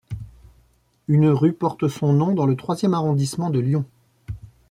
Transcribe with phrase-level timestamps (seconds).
[1.07, 3.85] Une rue porte son nom dans le troisième arrondissement de Lyon.